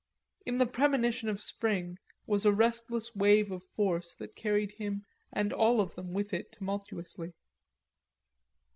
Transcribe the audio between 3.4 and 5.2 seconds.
of force that carried him